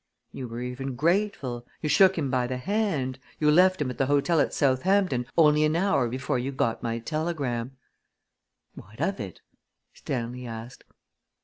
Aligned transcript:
"You 0.31 0.47
were 0.47 0.61
even 0.61 0.95
grateful. 0.95 1.63
You 1.83 1.87
shook 1.87 2.17
him 2.17 2.31
by 2.31 2.47
the 2.47 2.57
hand. 2.57 3.19
You 3.39 3.51
left 3.51 3.79
him 3.79 3.91
at 3.91 3.99
the 3.99 4.07
hotel 4.07 4.39
at 4.39 4.51
Southampton 4.51 5.27
only 5.37 5.63
an 5.63 5.75
hour 5.75 6.09
before 6.09 6.39
you 6.39 6.51
got 6.51 6.81
my 6.81 6.97
telegram." 6.97 7.77
"What 8.73 8.99
of 8.99 9.19
it?" 9.19 9.41
Stanley 9.93 10.47
asked. 10.47 10.83